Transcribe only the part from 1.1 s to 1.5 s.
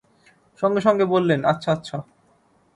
বললেন,